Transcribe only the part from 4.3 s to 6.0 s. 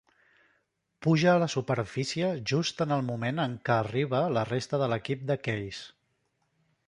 la resta de l'equip de Keyes.